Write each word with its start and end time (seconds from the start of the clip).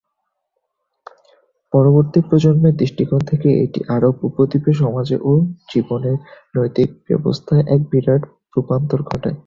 পরবর্তী 1.73 2.19
প্রজন্মের 2.27 2.77
দৃষ্টিকোণ 2.77 3.21
থেকে, 3.21 3.49
এটি 3.65 3.79
আরব 3.87 4.15
উপদ্বীপে 4.23 4.71
সমাজে 4.73 5.17
ও 5.21 5.31
জীবনের 5.71 6.17
নৈতিক 6.55 6.89
ব্যবস্থায় 7.07 7.63
এক 7.75 7.81
বিরাট 7.91 8.21
রূপান্তর 8.53 8.99
ঘটায়। 9.03 9.37